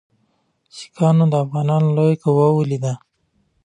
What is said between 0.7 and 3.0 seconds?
سیکهانو د افغانانو لویه قوه ولیده.